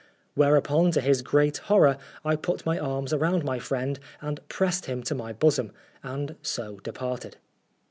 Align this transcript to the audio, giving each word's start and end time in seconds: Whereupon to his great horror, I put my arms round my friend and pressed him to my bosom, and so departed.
Whereupon 0.33 0.89
to 0.93 1.01
his 1.01 1.21
great 1.21 1.57
horror, 1.59 1.99
I 2.25 2.35
put 2.35 2.65
my 2.65 2.79
arms 2.79 3.13
round 3.13 3.43
my 3.45 3.59
friend 3.59 3.99
and 4.19 4.39
pressed 4.49 4.87
him 4.87 5.03
to 5.03 5.13
my 5.13 5.31
bosom, 5.31 5.73
and 6.01 6.37
so 6.41 6.79
departed. 6.79 7.37